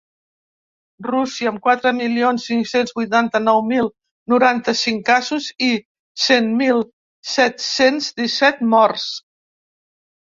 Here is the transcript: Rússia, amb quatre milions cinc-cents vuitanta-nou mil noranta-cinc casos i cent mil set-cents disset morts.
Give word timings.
Rússia, 1.07 1.49
amb 1.49 1.59
quatre 1.65 1.91
milions 1.97 2.45
cinc-cents 2.51 2.95
vuitanta-nou 2.95 3.61
mil 3.73 3.91
noranta-cinc 4.35 5.05
casos 5.11 5.51
i 5.67 5.71
cent 6.25 6.51
mil 6.63 6.83
set-cents 7.37 8.11
disset 8.25 8.67
morts. 8.77 9.09